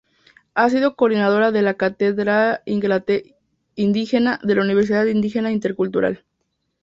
[0.55, 2.63] Ha sido coordinadora de la Cátedra
[3.75, 6.25] Indígena de la Universidad Indígena Intercultural.